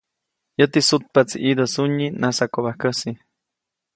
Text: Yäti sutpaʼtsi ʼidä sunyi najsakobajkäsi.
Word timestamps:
Yäti 0.59 0.79
sutpaʼtsi 0.87 1.37
ʼidä 1.43 1.65
sunyi 1.73 2.07
najsakobajkäsi. 2.21 3.09